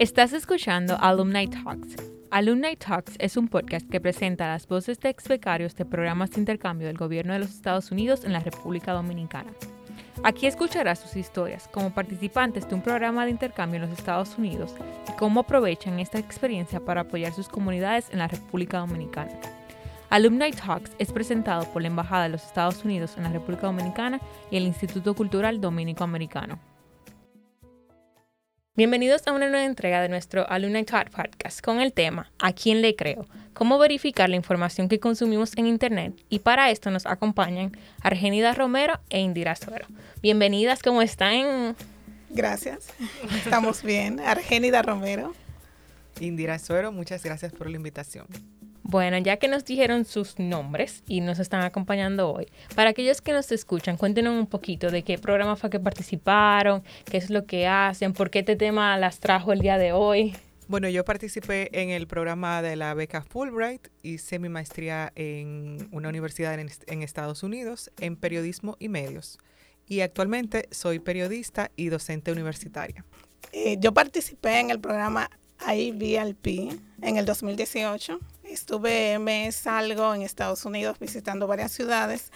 [0.00, 1.94] Estás escuchando Alumni Talks.
[2.32, 6.40] Alumni Talks es un podcast que presenta las voces de ex becarios de programas de
[6.40, 9.52] intercambio del gobierno de los Estados Unidos en la República Dominicana.
[10.24, 14.74] Aquí escucharás sus historias como participantes de un programa de intercambio en los Estados Unidos
[15.08, 19.30] y cómo aprovechan esta experiencia para apoyar sus comunidades en la República Dominicana.
[20.10, 24.20] Alumni Talks es presentado por la Embajada de los Estados Unidos en la República Dominicana
[24.50, 26.73] y el Instituto Cultural Dominico Americano.
[28.76, 32.82] Bienvenidos a una nueva entrega de nuestro Alumni Talk Podcast con el tema ¿A quién
[32.82, 33.24] le creo?
[33.52, 36.12] Cómo verificar la información que consumimos en Internet.
[36.28, 37.70] Y para esto nos acompañan
[38.02, 39.86] Argenida Romero e Indira Suero.
[40.22, 41.76] Bienvenidas, ¿cómo están?
[42.30, 42.88] Gracias,
[43.44, 44.18] estamos bien.
[44.18, 45.32] Argenida Romero.
[46.18, 48.26] Indira Suero, muchas gracias por la invitación.
[48.94, 53.32] Bueno, ya que nos dijeron sus nombres y nos están acompañando hoy, para aquellos que
[53.32, 57.66] nos escuchan, cuéntenos un poquito de qué programa fue que participaron, qué es lo que
[57.66, 60.36] hacen, por qué este tema las trajo el día de hoy.
[60.68, 66.08] Bueno, yo participé en el programa de la beca Fulbright, hice mi maestría en una
[66.08, 69.40] universidad en, Estados Unidos en periodismo y medios.
[69.88, 73.04] Y actualmente soy periodista y docente universitaria.
[73.50, 75.28] Eh, yo participé en el programa
[75.66, 82.30] IVLP en el 2018 Estuve mes algo en Estados Unidos visitando varias ciudades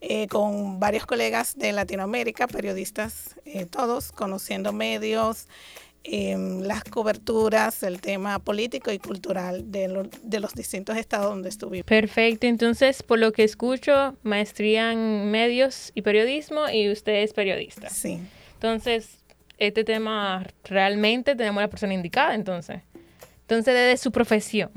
[0.00, 5.48] eh, con varios colegas de Latinoamérica, periodistas eh, todos, conociendo medios,
[6.04, 11.84] em, las coberturas, el tema político y cultural de, de, los distintos estados donde estuvimos.
[11.84, 17.90] Perfecto, entonces por lo que escucho, maestría en medios y periodismo y usted es periodista.
[17.90, 18.18] Sí.
[18.54, 19.18] Entonces,
[19.58, 22.80] este tema realmente tenemos la persona indicada, entonces.
[23.50, 24.70] Entonces, desde su profesión,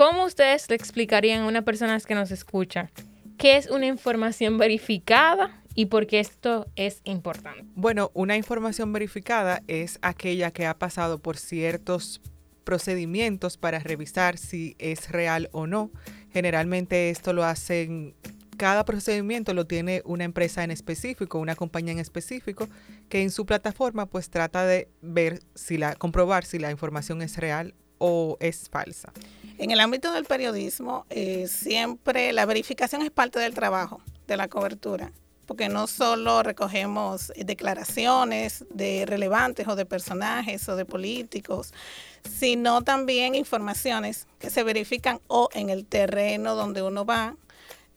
[0.00, 2.90] ¿Cómo ustedes le explicarían a una persona que nos escucha
[3.36, 7.66] qué es una información verificada y por qué esto es importante?
[7.74, 12.22] Bueno, una información verificada es aquella que ha pasado por ciertos
[12.64, 15.90] procedimientos para revisar si es real o no.
[16.32, 18.14] Generalmente esto lo hacen
[18.56, 22.68] cada procedimiento lo tiene una empresa en específico, una compañía en específico,
[23.08, 27.38] que en su plataforma pues trata de ver si la, comprobar si la información es
[27.38, 29.12] real o es falsa.
[29.58, 34.48] En el ámbito del periodismo, eh, siempre la verificación es parte del trabajo, de la
[34.48, 35.12] cobertura,
[35.44, 41.74] porque no solo recogemos declaraciones de relevantes o de personajes o de políticos,
[42.22, 47.36] sino también informaciones que se verifican o en el terreno donde uno va,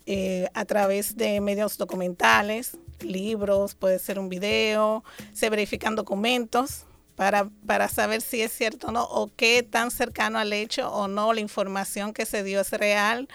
[0.06, 7.50] eh, a través de medios documentales, libros, puede ser un video, se verifican documentos para,
[7.66, 11.34] para saber si es cierto o no, o qué tan cercano al hecho o no
[11.34, 13.28] la información que se dio es real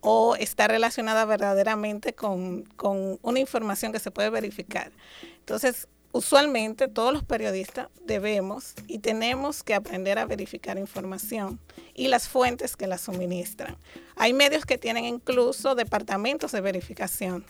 [0.00, 4.92] o está relacionada verdaderamente con, con una información que se puede verificar.
[5.38, 11.58] Entonces, usualmente todos los periodistas debemos y tenemos que aprender a verificar información
[11.94, 13.76] y las fuentes que la suministran.
[14.14, 17.44] Hay medios que tienen incluso departamentos de verificación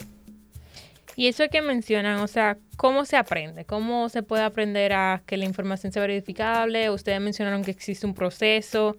[1.17, 3.65] y eso que mencionan, o sea, ¿cómo se aprende?
[3.65, 6.91] ¿Cómo se puede aprender a que la información sea verificable?
[6.91, 8.99] Ustedes mencionaron que existe un proceso.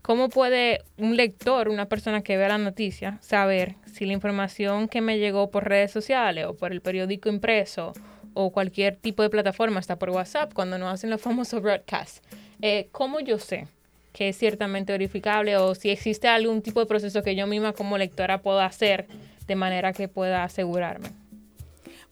[0.00, 5.00] ¿Cómo puede un lector, una persona que vea la noticia, saber si la información que
[5.00, 7.92] me llegó por redes sociales o por el periódico impreso
[8.32, 12.22] o cualquier tipo de plataforma, está por WhatsApp, cuando nos hacen los famosos broadcasts,
[12.62, 13.66] eh, ¿cómo yo sé
[14.12, 17.98] que es ciertamente verificable o si existe algún tipo de proceso que yo misma como
[17.98, 19.08] lectora pueda hacer
[19.48, 21.25] de manera que pueda asegurarme?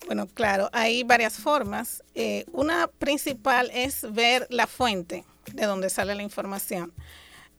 [0.07, 2.05] Bueno, claro, hay varias formas.
[2.15, 6.93] Eh, una principal es ver la fuente de donde sale la información.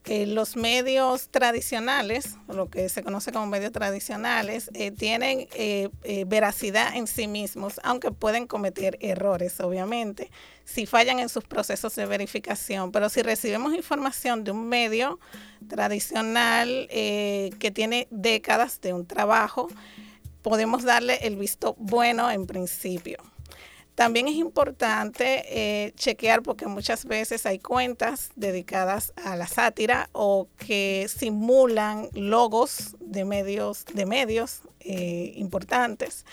[0.08, 5.48] Eh, los medios tradicionales, lo que se conoce como medios tradicionales, eh, tienen
[6.28, 10.30] veracidad en sí mismos, aunque pueden cometer errores, obviamente,
[10.64, 12.92] si fallan en sus procesos de verificación.
[12.92, 15.20] Pero si recibimos información de un medio
[15.68, 19.68] tradicional que tiene décadas de un trabajo,
[20.46, 23.18] podemos darle el visto bueno en principio.
[23.96, 30.48] También es importante eh, chequear porque muchas veces hay cuentas dedicadas a la sátira o
[30.60, 36.26] que simulan logos de medios, de medios eh, importantes.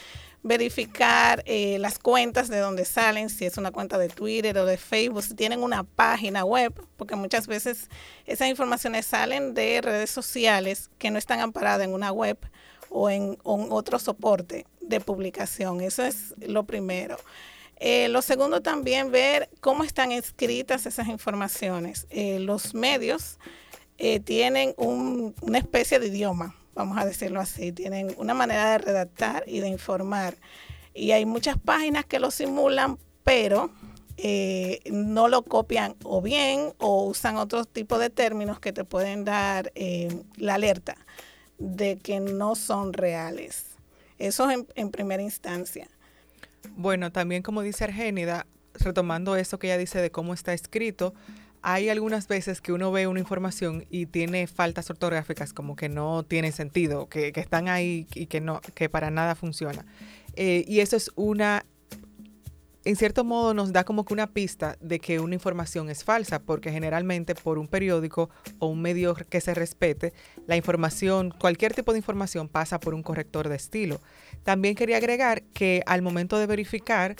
[0.42, 4.76] Verificar eh, las cuentas de donde salen, si es una cuenta de Twitter o de
[4.76, 7.88] Facebook, si tienen una página web, porque muchas veces
[8.26, 12.36] esas informaciones salen de redes sociales que no están amparadas en una web
[12.92, 15.80] o en, otro soporte de publicación.
[15.80, 17.16] Eso es lo primero.
[17.76, 22.06] Eh, lo segundo también ver cómo están escritas esas informaciones.
[22.10, 23.38] Eh, los medios
[23.98, 29.44] eh, tienen una especie de idioma, vamos a decirlo así, tienen una manera de redactar
[29.46, 30.36] y de informar.
[30.94, 33.70] Y hay muchas páginas que lo simulan, pero
[34.18, 39.24] eh, no lo copian o bien o usan otro tipo de términos que te pueden
[39.24, 39.72] dar
[40.36, 40.96] la alerta
[41.62, 43.66] de que no son reales.
[44.18, 45.88] Eso en, en primera instancia.
[46.76, 51.14] Bueno, también como dice Argénida, retomando eso que ella dice de cómo está escrito,
[51.62, 56.24] hay algunas veces que uno ve una información y tiene faltas ortográficas como que no
[56.24, 59.86] tiene sentido, que, que están ahí y que no, que para nada funciona.
[60.34, 61.64] Eh, y eso es una
[62.84, 66.40] en cierto modo nos da como que una pista de que una información es falsa,
[66.40, 70.12] porque generalmente por un periódico o un medio que se respete,
[70.46, 74.00] la información, cualquier tipo de información pasa por un corrector de estilo.
[74.42, 77.14] También quería agregar que al momento de verificar,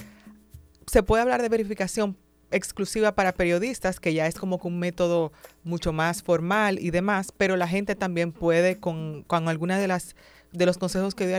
[0.87, 2.17] se puede hablar de verificación
[2.51, 5.33] exclusiva para periodistas, que ya es como que un método
[5.65, 10.15] mucho más formal y demás, pero la gente también puede, con, con de las
[10.53, 11.37] de los consejos que dio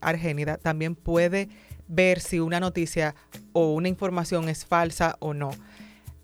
[0.00, 1.48] Argénida, también puede
[1.90, 3.14] ver si una noticia
[3.52, 5.50] o una información es falsa o no.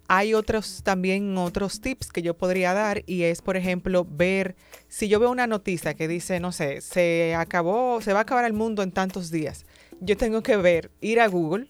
[0.08, 4.54] Hay otros también otros tips que yo podría dar y es, por ejemplo, ver
[4.88, 8.44] si yo veo una noticia que dice, no sé, se acabó, se va a acabar
[8.44, 9.66] el mundo en tantos días.
[10.00, 11.66] Yo tengo que ver, ir a Google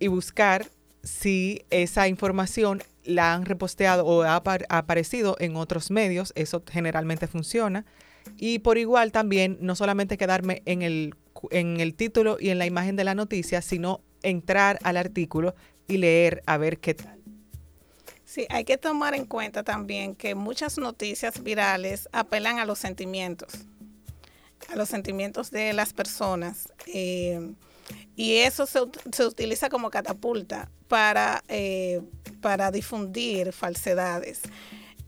[0.00, 0.66] y buscar
[1.04, 6.32] si esa información la han reposteado o ha, aparecido en otros medios.
[6.34, 7.84] Eso generalmente funciona.
[8.36, 11.14] Y por igual también, no solamente quedarme en el
[11.50, 15.54] en el título y en la imagen de la noticia, sino entrar al artículo
[15.88, 17.18] y leer a ver qué tal.
[18.24, 23.52] Sí, hay que tomar en cuenta también que muchas noticias virales apelan a los sentimientos,
[24.70, 26.72] a los sentimientos de las personas.
[26.86, 27.52] Eh,
[28.16, 28.80] y eso se,
[29.24, 32.00] utiliza como catapulta para, eh,
[32.40, 34.40] para difundir falsedades.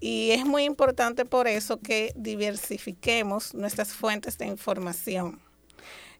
[0.01, 5.41] Y es muy importante por eso que diversifiquemos nuestras fuentes de información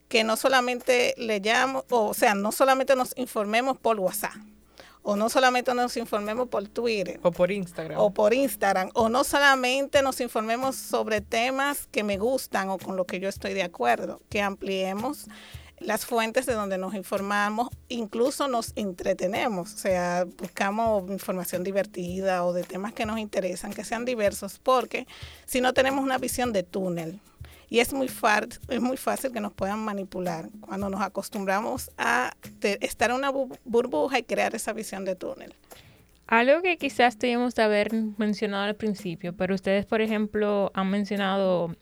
[0.07, 4.35] que no solamente le llamo, o sea, no solamente nos informemos por WhatsApp,
[5.07, 7.19] o no solamente nos informemos por Twitter.
[7.21, 7.99] O por Instagram.
[7.99, 8.89] O por Instagram.
[8.95, 13.29] O no solamente nos informemos sobre temas que me gustan o con lo que yo
[13.29, 15.27] estoy de acuerdo, que ampliemos
[15.79, 22.53] las fuentes de donde nos informamos, incluso nos entretenemos, o sea, buscamos información divertida o
[22.53, 25.05] de temas que nos interesan, que sean diversos, porque
[25.45, 27.19] si no tenemos una visión de túnel,
[27.69, 28.09] y es muy,
[28.69, 33.31] es muy fácil que nos puedan manipular cuando nos acostumbramos a estar en una
[33.63, 35.53] burbuja y crear esa visión de túnel.
[36.27, 41.75] Algo que quizás teníamos de haber mencionado al principio, pero ustedes, por ejemplo, han mencionado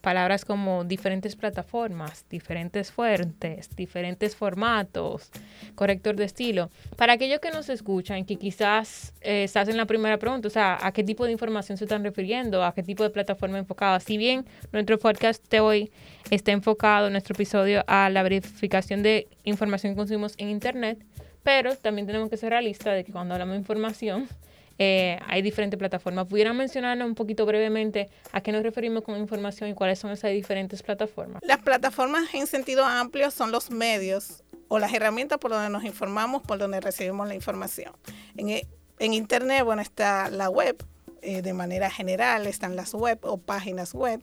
[0.00, 5.30] palabras como diferentes plataformas, diferentes fuentes, diferentes formatos,
[5.74, 6.70] corrector de estilo.
[6.96, 10.78] Para aquellos que nos escuchan, que quizás eh, se hacen la primera pregunta, o sea,
[10.80, 12.64] ¿a qué tipo de información se están refiriendo?
[12.64, 14.00] ¿A qué tipo de plataforma enfocada?
[14.00, 15.90] Si bien nuestro podcast de hoy
[16.30, 21.04] está enfocado, nuestro episodio, a la verificación de información que consumimos en Internet,
[21.42, 24.28] pero también tenemos que ser realistas de que cuando hablamos de información,
[24.78, 26.26] eh, hay diferentes plataformas.
[26.26, 30.30] ¿Pudieran mencionarnos un poquito brevemente a qué nos referimos con información y cuáles son esas
[30.30, 31.42] diferentes plataformas?
[31.44, 36.42] Las plataformas en sentido amplio son los medios o las herramientas por donde nos informamos,
[36.42, 37.92] por donde recibimos la información.
[38.36, 38.66] En, e,
[39.00, 40.76] Internet, bueno, está la web,
[41.22, 44.20] eh, de manera general, están las web o páginas web,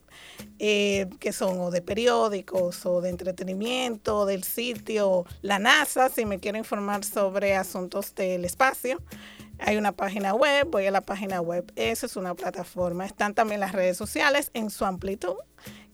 [0.60, 6.40] eh, que son o de periódicos o de entretenimiento, del sitio, la NASA, si me
[6.40, 9.02] quiero informar sobre asuntos del espacio.
[9.60, 13.06] Hay una página web, voy a la página web, esa es una plataforma.
[13.06, 15.36] Están también las redes sociales en su amplitud,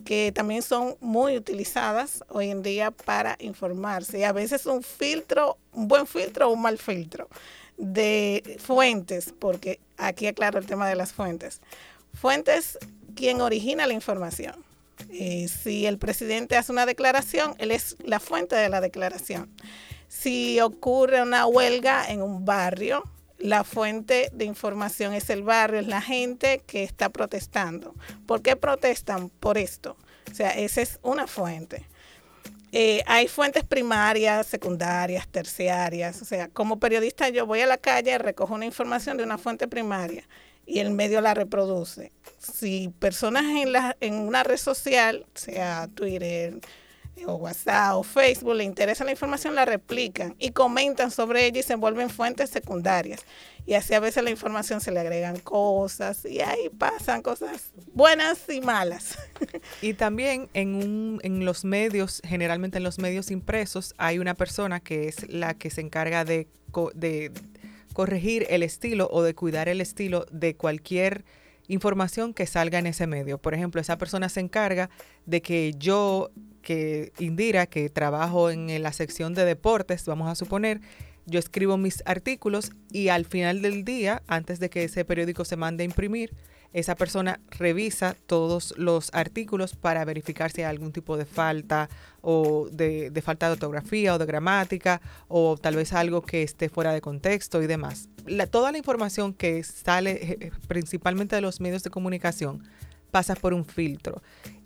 [0.04, 4.20] que también son muy utilizadas hoy en día para informarse.
[4.20, 7.30] Y a veces un filtro, un buen filtro o un mal filtro
[7.78, 11.62] de fuentes, porque aquí aclaro el tema de las fuentes.
[12.14, 12.78] Fuentes,
[13.16, 14.56] quien origina la información.
[15.10, 19.50] Eh, si el presidente hace una declaración, él es la fuente de la declaración.
[20.08, 23.04] Si ocurre una huelga en un barrio,
[23.42, 27.96] la fuente de información es el barrio, es la gente que está protestando.
[28.26, 29.30] ¿Por qué protestan?
[29.30, 29.98] Por esto.
[30.32, 31.86] O sea, esa es una fuente.
[32.72, 36.22] Eh, hay fuentes primarias, secundarias, terciarias.
[36.22, 39.68] O sea, como periodista yo voy a la calle, recojo una información de una fuente
[39.68, 40.24] primaria
[40.66, 42.12] y el medio la reproduce.
[42.38, 46.60] Si personas en, la, en una red social, sea Twitter,
[47.26, 51.64] o WhatsApp o Facebook le interesa la información, la replican y comentan sobre ella y
[51.64, 53.26] se vuelven fuentes secundarias.
[53.66, 58.40] Y así a veces la información se le agregan cosas y ahí pasan cosas buenas
[58.50, 59.18] y malas.
[59.82, 64.80] Y también en, un, en los medios, generalmente en los medios impresos, hay una persona
[64.80, 66.48] que es la que se encarga de,
[66.94, 67.32] de
[67.94, 71.26] corregir el estilo o de cuidar el estilo de cualquier
[71.68, 73.38] información que salga en ese medio.
[73.38, 74.90] Por ejemplo, esa persona se encarga
[75.26, 80.82] de que yo que Indira, que trabajo en la sección de deportes, vamos a suponer,
[81.26, 85.56] yo escribo mis artículos y al final del día, antes de que ese periódico se
[85.56, 86.34] mande a imprimir,
[86.74, 91.90] esa persona revisa todos los artículos para verificar si hay algún tipo de falta
[92.22, 96.94] o de, falta de ortografía o de gramática o tal vez algo que esté fuera
[96.94, 98.08] de contexto y demás.
[98.50, 102.64] toda la información que sale eh, eh, principalmente de los medios de comunicación
[103.12, 104.22] pasa por un filtro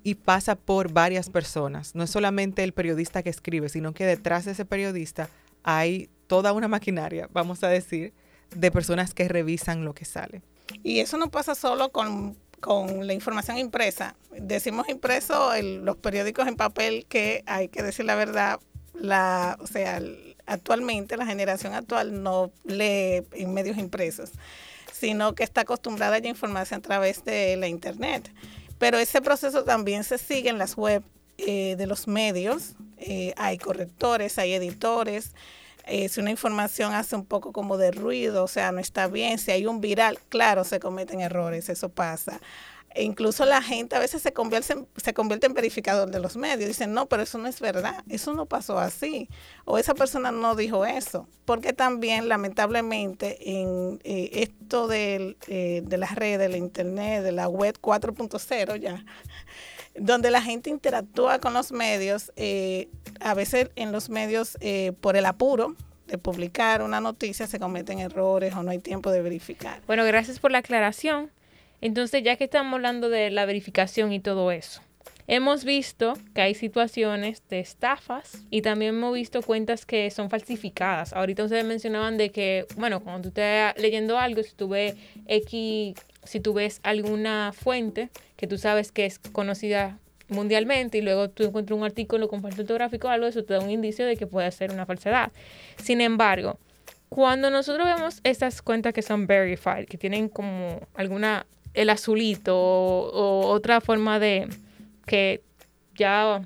[0.05, 1.95] y pasa por varias personas.
[1.95, 5.29] No es solamente el periodista que escribe, sino que detrás de ese periodista
[5.63, 8.13] hay toda una maquinaria, vamos a decir,
[8.55, 10.43] de personas que revisan lo que sale.
[10.83, 12.37] Y eso no pasa solo con,
[13.01, 14.15] la información impresa.
[14.39, 18.59] Decimos impreso los periódicos en papel que hay que decir la verdad,
[18.93, 19.99] la, o sea,
[20.45, 24.33] actualmente la generación actual no lee en medios impresos,
[24.93, 28.31] sino que está acostumbrada a informarse a través de la internet.
[28.77, 31.03] Pero ese proceso también se sigue en las web
[31.37, 32.75] eh, de los medios.
[32.97, 35.31] Eh, hay correctores, hay editores,
[35.87, 39.37] eh, si una información hace un poco como de ruido, o sea, no está bien,
[39.37, 42.41] si hay un viral, claro, se cometen errores, eso pasa.
[42.95, 46.67] E incluso la gente a veces se convierte, se convierte en verificador de los medios.
[46.67, 49.29] Dicen, no, pero eso no es verdad, eso no pasó así.
[49.65, 51.27] O esa persona no dijo eso.
[51.45, 57.31] Porque también, lamentablemente, en eh, esto de, eh, de las redes, de la internet, de
[57.31, 59.05] la web 4.0 ya,
[59.95, 65.15] donde la gente interactúa con los medios, eh, a veces en los medios eh, por
[65.15, 65.75] el apuro
[66.07, 69.81] de publicar una noticia se cometen errores o no hay tiempo de verificar.
[69.87, 71.31] Bueno, gracias por la aclaración.
[71.81, 74.81] Entonces, ya que estamos hablando de la verificación y todo eso,
[75.27, 81.13] hemos visto que hay situaciones de estafas y también hemos visto cuentas que son falsificadas.
[81.13, 84.95] Ahorita ustedes mencionaban de que, bueno, cuando tú estás leyendo algo, si tú ves
[85.27, 91.29] X si tú ves alguna fuente que tú sabes que es conocida mundialmente y luego
[91.29, 94.17] tú encuentras un artículo con falta ortográfico o algo, eso te da un indicio de
[94.17, 95.31] que puede ser una falsedad.
[95.77, 96.59] Sin embargo,
[97.09, 103.47] cuando nosotros vemos estas cuentas que son verified, que tienen como alguna, el azulito o,
[103.47, 104.49] otra forma de
[105.05, 105.43] que
[105.95, 106.41] ya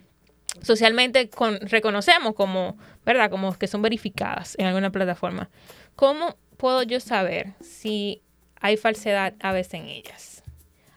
[0.61, 1.29] socialmente
[1.61, 3.29] reconocemos como, ¿verdad?
[3.29, 5.49] Como que son verificadas en alguna plataforma.
[5.95, 8.21] ¿Cómo puedo yo saber si
[8.59, 10.43] hay falsedad a veces en ellas.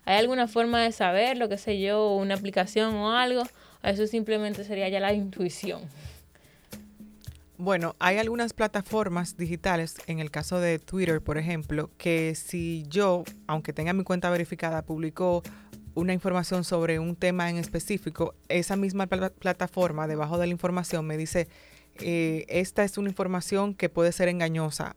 [0.05, 3.45] ¿Hay alguna forma de saber, lo que sé yo, una aplicación o algo?
[3.83, 5.83] eso simplemente sería ya la intuición.
[7.63, 13.23] Bueno, hay algunas plataformas digitales, en el caso de Twitter, por ejemplo, que si yo,
[13.47, 15.45] aunque tenga mi cuenta verificada, publico
[15.95, 21.17] una información sobre un tema en específico, esa misma plataforma debajo de la información me
[21.17, 21.47] dice,
[22.01, 24.97] eh, esta es una información que puede ser engañosa,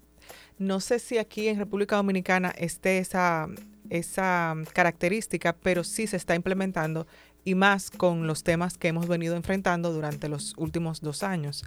[0.58, 3.48] no sé si aquí en República Dominicana esté esa,
[3.92, 7.06] esa característica, pero sí se está implementando
[7.44, 11.64] y más con los temas que hemos venido enfrentando durante los últimos dos años.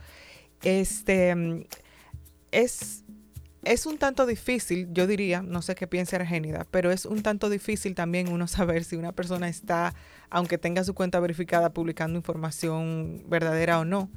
[0.62, 1.66] Este
[2.50, 3.04] es,
[3.64, 7.50] es un tanto difícil, yo diría, no sé qué piensa Argénida, pero es un tanto
[7.50, 9.94] difícil también uno saber si una persona está,
[10.30, 14.10] aunque tenga su cuenta verificada, publicando información verdadera o no.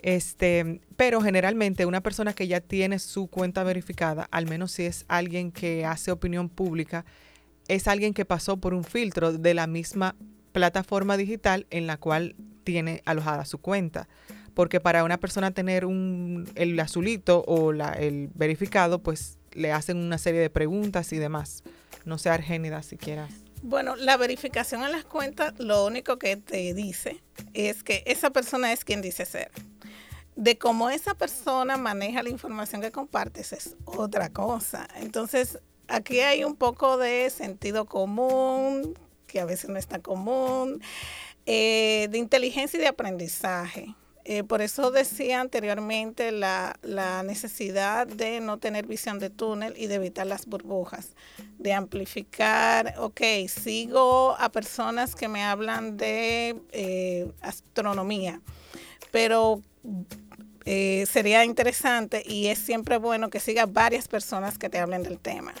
[0.00, 5.04] Este, pero generalmente una persona que ya tiene su cuenta verificada, al menos si es
[5.08, 7.04] alguien que hace opinión pública,
[7.66, 10.14] es alguien que pasó por un filtro de la misma
[10.52, 14.08] plataforma digital en la cual tiene alojada su cuenta.
[14.58, 19.98] Porque para una persona tener un, el azulito o la, el verificado, pues le hacen
[19.98, 21.62] una serie de preguntas y demás.
[22.04, 23.30] No sé, Argénida, si quieras.
[23.62, 27.22] Bueno, la verificación en las cuentas lo único que te dice
[27.54, 29.52] es que esa persona es quien dice ser
[30.34, 34.88] de cómo esa persona maneja la información que compartes es otra cosa.
[34.96, 38.98] Entonces, aquí hay un poco de sentido común,
[39.28, 40.82] que a veces no está común,
[41.46, 43.94] eh, de inteligencia y de aprendizaje.
[44.30, 49.86] Eh, por eso decía anteriormente la, la, necesidad de no tener visión de túnel y
[49.86, 51.14] de evitar las burbujas,
[51.56, 58.42] de amplificar, ok, sigo a personas que me hablan de eh, astronomía,
[59.12, 59.62] pero
[60.66, 65.18] eh, sería interesante y es siempre bueno que sigas varias personas que te hablen del
[65.18, 65.54] tema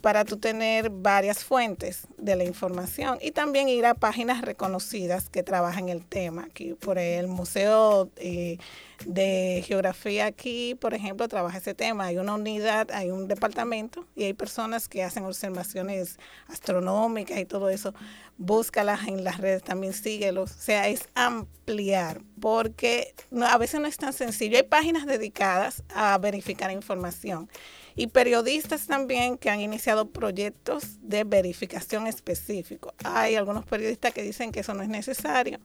[0.00, 5.42] para tú tener varias fuentes de la información y también ir a páginas reconocidas que
[5.42, 6.44] trabajan el tema.
[6.44, 8.56] Aquí por el Museo eh,
[9.04, 12.06] de Geografía aquí, por ejemplo, trabaja ese tema.
[12.06, 17.68] Hay una unidad, hay un departamento y hay personas que hacen observaciones astronómicas y todo
[17.68, 17.94] eso.
[18.38, 20.52] Búscalas en las redes, también síguelos.
[20.52, 24.56] O sea, es ampliar porque a veces no es tan sencillo.
[24.56, 27.50] Hay páginas dedicadas a verificar información
[27.96, 32.94] y periodistas también que han iniciado proyectos de verificación específico.
[33.04, 35.58] Hay algunos periodistas que dicen que eso no es necesario,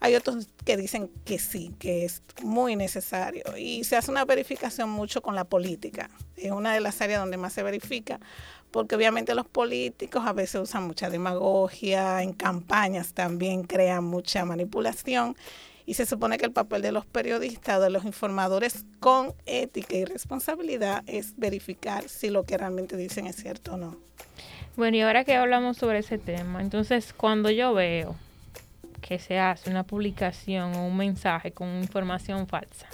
[0.00, 4.90] hay otros que dicen que sí, que es muy necesario y se hace una verificación
[4.90, 8.20] mucho con la política, es una de las áreas donde más se verifica
[8.72, 15.36] porque obviamente los políticos a veces usan mucha demagogia, en campañas también crean mucha manipulación
[15.86, 19.96] y se supone que el papel de los periodistas o de los informadores con ética
[19.96, 23.96] y responsabilidad es verificar si lo que realmente dicen es cierto o no.
[24.76, 28.16] Bueno, y ahora que hablamos sobre ese tema, entonces cuando yo veo
[29.00, 32.86] que se hace una publicación o un mensaje con información falsa,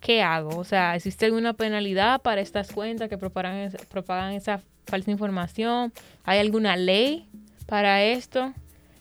[0.00, 0.58] ¿qué hago?
[0.58, 5.92] O sea, ¿existe alguna penalidad para estas cuentas que propagan, propagan esa falsa información?
[6.24, 7.28] ¿Hay alguna ley
[7.66, 8.52] para esto?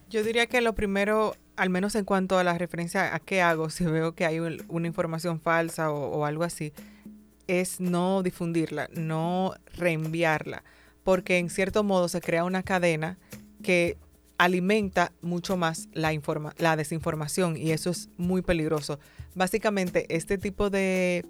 [0.10, 3.70] Yo diría que lo primero, al menos en cuanto a la referencia a qué hago
[3.70, 6.74] si veo que hay una información falsa o, algo así,
[7.46, 10.64] es no difundirla, no reenviarla,
[11.04, 13.20] porque en cierto modo se crea una cadena
[13.62, 13.96] que
[14.40, 19.00] alimenta mucho más la, informa la desinformación y eso es muy peligroso.
[19.36, 21.28] Básicamente, este tipo de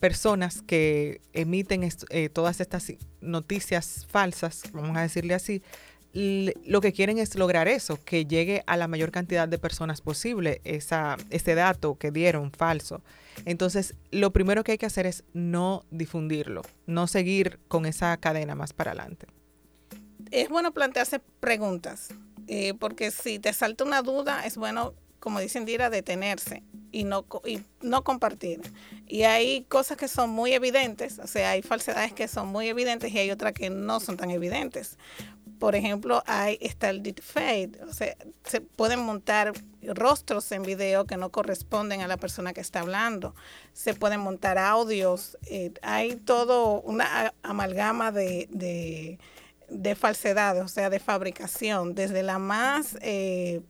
[0.00, 5.62] personas que emiten eh, todas estas noticias falsas, vamos a decirle así,
[6.14, 10.60] lo que quieren es lograr eso, que llegue a la mayor cantidad de personas posible
[10.64, 13.02] ese dato que dieron falso.
[13.44, 18.54] Entonces, lo primero que hay que hacer es no difundirlo, no seguir con esa cadena
[18.54, 19.26] más para adelante.
[20.30, 22.08] Es bueno plantearse preguntas,
[22.46, 24.94] eh, porque si te salta una duda, es bueno
[25.24, 28.60] como dicen Dira, detenerse y no, y no compartir.
[29.06, 33.10] Y hay cosas que son muy evidentes, o sea, hay falsedades que son muy evidentes
[33.10, 34.98] y hay otras que no son tan evidentes.
[35.64, 41.16] Por ejemplo, hay, está el deepfake, o sea, se pueden montar rostros en video que
[41.16, 43.34] no corresponden a la persona que está hablando.
[43.72, 45.38] Se pueden montar audios.
[45.46, 49.18] Eh, hay todo una amalgama de, de,
[49.70, 53.62] de, falsedades, o sea, de fabricación, desde la más eh,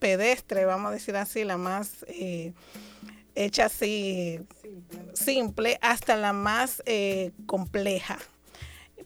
[0.00, 2.52] pedestre, vamos a decir así, la más eh,
[3.36, 4.40] hecha así
[5.14, 5.78] simple.
[5.82, 8.18] hasta la más eh, compleja.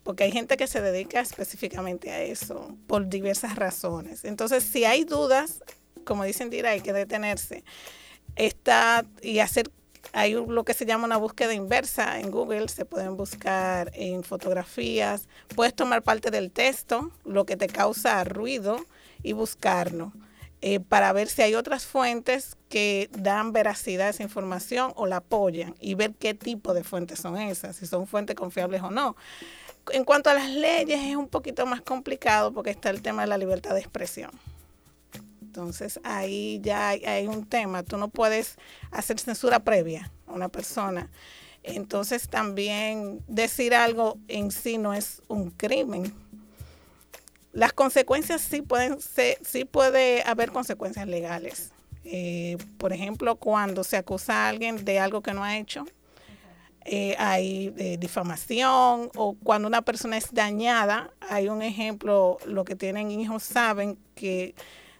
[0.02, 4.24] Porque hay gente que se dedica específicamente a eso por diversas razones.
[4.24, 5.62] Entonces, si hay dudas,
[6.04, 7.64] como dicen Dira, hay que detenerse.
[8.34, 9.70] Está y hacer
[10.12, 15.28] hay lo que se llama una búsqueda inversa en Google, se pueden buscar en fotografías,
[15.54, 18.84] puedes tomar parte del texto, lo que te causa ruido
[19.22, 20.12] y buscarlo.
[20.64, 25.16] Eh, para ver si hay otras fuentes que dan veracidad a esa información o la
[25.16, 29.16] apoyan y ver qué tipo de fuentes son esas, si son fuentes confiables o no.
[29.90, 33.28] En cuanto a las leyes es un poquito más complicado porque está el tema de
[33.28, 34.30] la libertad de expresión.
[35.40, 38.56] Entonces ahí ya hay, un tema, tú no puedes
[38.90, 41.10] hacer censura previa a una persona.
[41.62, 46.14] Entonces también decir algo en sí no es un crimen,
[47.52, 51.70] las consecuencias sí pueden ser, sí puede haber consecuencias legales.
[52.04, 55.84] Eh, por ejemplo, cuando se acusa a alguien de algo que no ha hecho,
[56.84, 62.74] eh, hay eh, difamación o cuando una persona es dañada, hay un ejemplo, lo que
[62.74, 64.54] tienen hijos saben que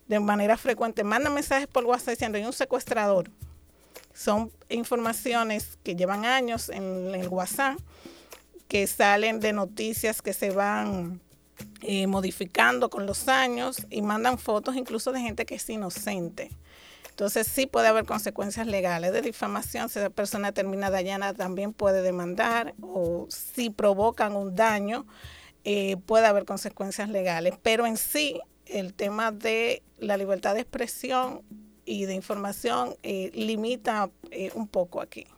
[0.06, 3.30] de manera frecuente mandan mensajes por WhatsApp diciendo hay un secuestrador.
[4.14, 7.78] Son informaciones que llevan años en el WhatsApp,
[8.68, 11.20] que salen de noticias que se van
[11.80, 16.50] eh, modificando con los años y mandan fotos incluso de gente que es inocente.
[17.22, 19.88] Entonces sí puede haber consecuencias legales de difamación.
[19.88, 25.06] Si la persona termina dañada también puede demandar o si provocan un daño
[25.62, 27.54] eh, puede haber consecuencias legales.
[27.62, 31.42] Pero en sí el tema de la libertad de expresión
[31.84, 34.10] y de información eh, limita
[34.54, 35.28] un poco aquí.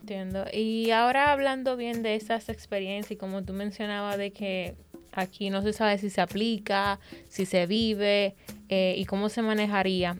[0.00, 0.44] Entiendo.
[0.52, 4.74] Y ahora hablando bien de esas experiencias y como tú mencionabas de que
[5.18, 8.36] Aquí no se sabe si se aplica, si se vive
[8.68, 10.18] eh, y cómo se manejaría.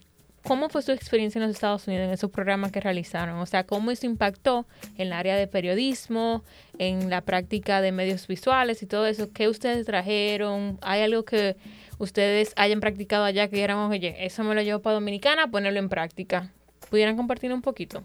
[0.49, 3.39] ¿Cómo fue su experiencia en los Estados Unidos en esos programas que realizaron?
[3.39, 6.43] O sea, ¿cómo eso impactó en el área de periodismo,
[6.79, 9.31] en la práctica de medios visuales y todo eso?
[9.31, 10.79] ¿Qué ustedes trajeron?
[10.81, 11.59] ¿Hay algo que
[11.99, 15.91] ustedes hayan practicado allá que dijeran, oye, eso me lo llevo para Dominicana, ponerlo en
[15.91, 16.51] práctica?
[16.89, 18.03] ¿Pudieran compartir un poquito?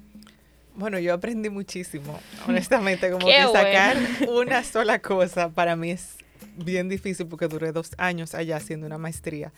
[0.76, 3.96] Bueno, yo aprendí muchísimo, honestamente, como que sacar
[4.28, 6.18] una sola cosa para mí es
[6.58, 9.54] bien difícil porque duré dos años allá haciendo una maestría.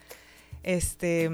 [0.62, 1.32] Este,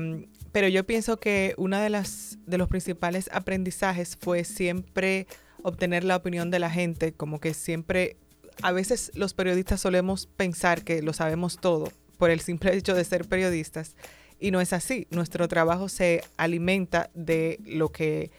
[0.52, 5.28] pero yo pienso que uno de, las, de los principales aprendizajes fue siempre
[5.64, 8.18] obtener la opinión de la gente, como que siempre,
[8.62, 13.04] a veces los periodistas solemos pensar que lo sabemos todo por el simple hecho de
[13.04, 13.96] ser periodistas
[14.40, 15.08] y no es así.
[15.12, 18.32] Nuestro trabajo se alimenta de lo que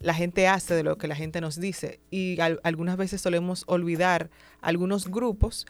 [0.00, 2.00] la gente hace de lo que la gente nos dice.
[2.10, 4.30] Y algunas veces solemos olvidar
[4.62, 5.66] algunos grupos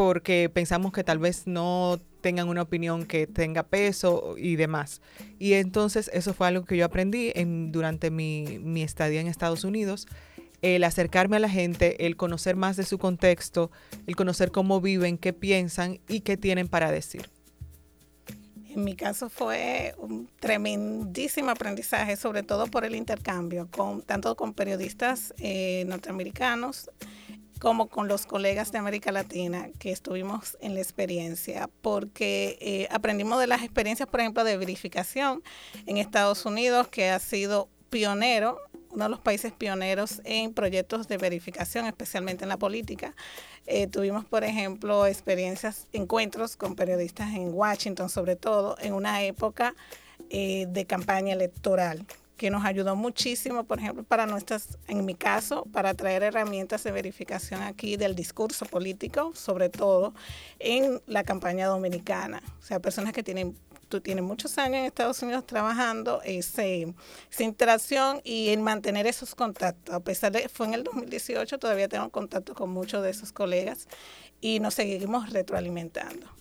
[0.00, 5.02] porque pensamos que tal vez no tengan una opinión que tenga peso y demás.
[5.38, 9.62] Y entonces eso fue algo que yo aprendí en, durante mi, mi estadía en Estados
[9.62, 10.06] Unidos,
[10.62, 13.70] el acercarme a la gente, el conocer más de su contexto,
[14.06, 17.28] el conocer cómo viven, qué piensan y qué tienen para decir.
[18.70, 24.54] En mi caso fue un tremendísimo aprendizaje, sobre todo por el intercambio, con, tanto con
[24.54, 26.88] periodistas eh, norteamericanos
[27.60, 33.38] como con los colegas de América Latina que estuvimos en la experiencia, porque eh, aprendimos
[33.38, 35.42] de las experiencias, por ejemplo, de verificación
[35.86, 38.58] en Estados Unidos, que ha sido pionero
[38.92, 43.14] uno de los países pioneros en proyectos de verificación, especialmente en la política.
[43.66, 49.74] Eh, tuvimos, por ejemplo, experiencias, encuentros con periodistas en Washington, sobre todo en una época
[50.30, 52.04] eh, de campaña electoral
[52.40, 56.90] que nos ayudó muchísimo, por ejemplo, para nuestras, en mi caso, para traer herramientas de
[56.90, 60.14] verificación aquí del discurso político, sobre todo
[60.58, 62.42] en la campaña dominicana.
[62.58, 63.58] O sea, personas que tienen
[63.90, 66.94] tú tienes muchos años en Estados Unidos trabajando ese,
[67.30, 69.94] esa interacción y en mantener esos contactos.
[69.94, 73.86] A pesar de fue en el 2018, todavía tengo contacto con muchos de esos colegas
[74.40, 76.39] y nos seguimos retroalimentando.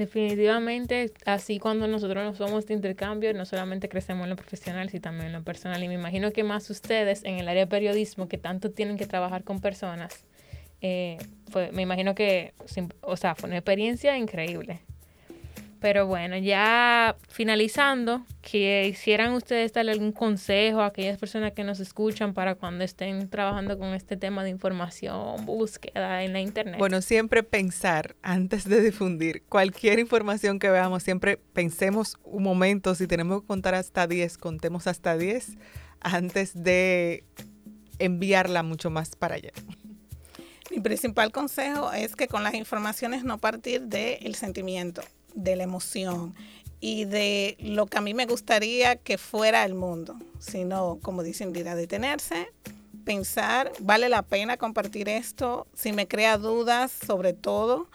[0.00, 5.02] Definitivamente, así cuando nosotros nos somos de intercambio, no solamente crecemos en lo profesional, sino
[5.02, 5.84] también en lo personal.
[5.84, 9.04] Y me imagino que más ustedes en el área de periodismo, que tanto tienen que
[9.04, 10.24] trabajar con personas,
[10.80, 11.18] eh,
[11.50, 12.54] fue, me imagino que,
[13.02, 14.80] o sea, fue una experiencia increíble.
[15.80, 21.80] Pero bueno, ya finalizando, que hicieran ustedes darle algún consejo a aquellas personas que nos
[21.80, 26.76] escuchan para cuando estén trabajando con este tema de información, búsqueda en la internet.
[26.78, 33.06] Bueno, siempre pensar antes de difundir cualquier información que veamos, siempre pensemos un momento, si
[33.06, 35.56] tenemos que contar hasta 10, contemos hasta 10
[36.00, 37.24] antes de
[37.98, 39.52] enviarla mucho más para allá.
[40.70, 45.02] Mi principal consejo es que con las informaciones no partir del sentimiento
[45.34, 46.34] de la emoción
[46.80, 51.52] y de lo que a mí me gustaría que fuera el mundo, sino, como dicen,
[51.52, 52.48] de detenerse,
[53.04, 57.88] pensar, vale la pena compartir esto, si me crea dudas, sobre todo,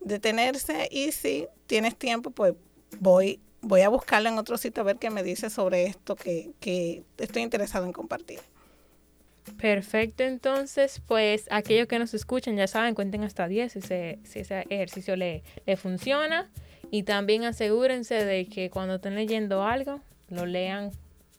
[0.00, 2.54] detenerse y si tienes tiempo, pues
[2.98, 6.50] voy, voy a buscarlo en otro sitio a ver qué me dice sobre esto que,
[6.60, 8.40] que estoy interesado en compartir.
[9.58, 14.64] Perfecto, entonces, pues aquellos que nos escuchan ya saben, cuenten hasta 10 si, si ese
[14.70, 16.50] ejercicio le, le funciona.
[16.90, 20.90] Y también asegúrense de que cuando estén leyendo algo, lo lean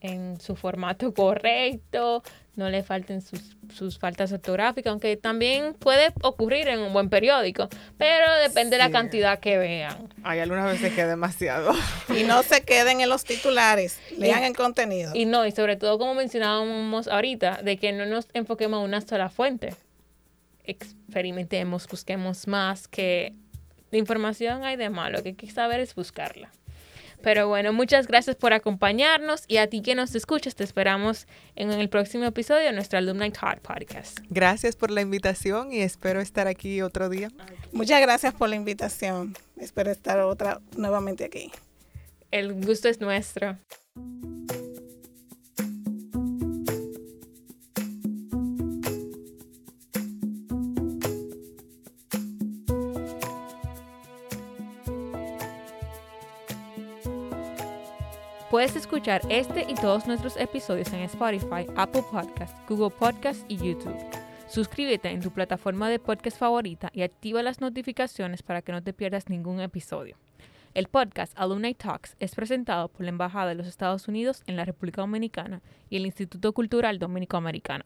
[0.02, 2.22] en su formato correcto,
[2.56, 7.68] no le falten sus, sus, faltas ortográficas, aunque también puede ocurrir en un buen periódico,
[7.98, 10.14] pero depende de la cantidad que vean.
[10.24, 11.74] Hay algunas veces que es demasiado.
[12.16, 15.12] Y no se queden en los titulares, lean el contenido.
[15.16, 19.02] Y no, y sobre todo como mencionábamos ahorita, de que no nos enfoquemos en una
[19.02, 19.76] sola fuente.
[20.64, 23.34] Experimentemos, busquemos más, que
[23.96, 26.52] de información hay de malo, que hay que saber es buscarla.
[27.24, 31.72] Pero bueno, muchas gracias por acompañarnos y a ti que nos escuchas, te esperamos en
[31.72, 34.20] el próximo episodio de nuestro Alumni Talk Podcast.
[34.30, 37.30] Gracias por la invitación y espero estar aquí otro día.
[37.72, 39.34] Muchas gracias por la invitación.
[39.58, 41.52] Espero estar otra nuevamente aquí.
[42.32, 43.58] El gusto es nuestro.
[58.56, 63.98] Puedes escuchar este y todos nuestros episodios en Spotify, Apple Podcasts, Google Podcasts y YouTube.
[64.48, 68.94] Suscríbete en tu plataforma de podcast favorita y activa las notificaciones para que no te
[68.94, 70.16] pierdas ningún episodio.
[70.74, 74.64] El podcast Alumni Talks es presentado por la Embajada de los Estados Unidos en la
[74.64, 77.84] República Dominicana y el Instituto Cultural Dominico Americano.